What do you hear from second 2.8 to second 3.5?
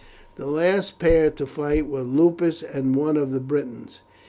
one of the